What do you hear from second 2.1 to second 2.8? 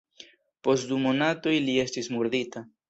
murdita.